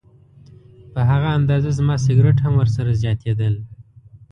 په 0.93 0.99
هغه 1.09 1.29
اندازه 1.39 1.69
زما 1.79 1.95
سګرټ 2.05 2.37
هم 2.45 2.53
ورسره 2.57 2.97
زیاتېدل. 3.01 3.53